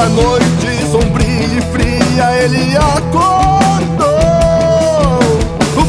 Numa 0.00 0.08
noite 0.08 0.86
sombria 0.90 1.58
e 1.58 1.60
fria 1.72 2.32
ele 2.42 2.74
acordou. 2.74 4.08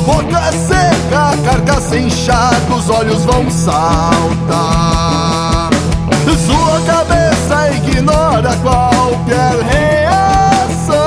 Boca 0.06 0.52
seca, 0.52 1.38
carcaça 1.46 1.98
inchada, 1.98 2.76
os 2.76 2.90
olhos 2.90 3.24
vão 3.24 3.50
saltar. 3.50 4.42
Sua 6.46 6.82
cabeça 6.86 7.72
ignora 7.78 8.54
qualquer 8.58 9.56
reação. 9.64 11.00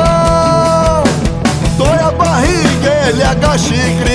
Dói 1.77 1.99
a 1.99 2.11
barriga, 2.11 3.09
ele 3.09 3.23
agacha 3.23 3.75
e 3.75 3.91
grita 4.03 4.14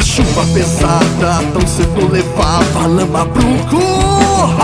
A 0.00 0.02
chuva 0.02 0.46
pesada 0.54 1.44
tão 1.52 1.66
cedo 1.66 2.10
levava 2.10 2.84
a 2.84 2.86
lama 2.86 3.26
pro 3.26 3.44
curral. 3.68 4.60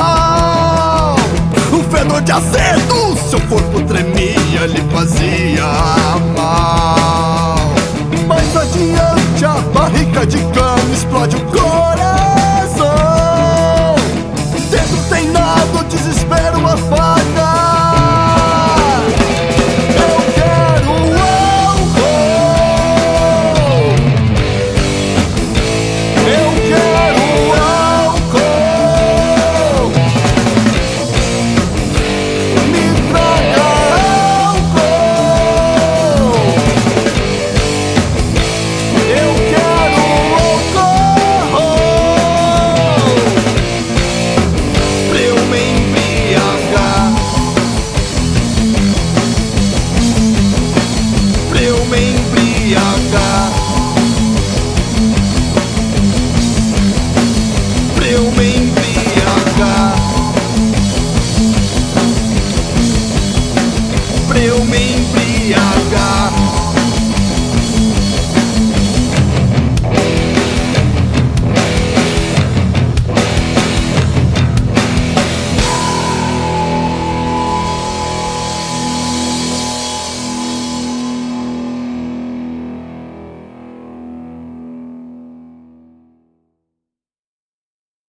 O 1.71 1.83
fedor 1.95 2.23
de 2.23 2.33
azedo, 2.33 3.15
seu 3.29 3.39
corpo 3.43 3.83
tremia, 3.83 4.65
lhe 4.67 4.81
fazia 4.91 5.67
mal 6.35 6.86